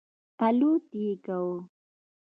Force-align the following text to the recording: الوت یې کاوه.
الوت 0.47 0.85
یې 1.01 1.11
کاوه. 1.25 1.57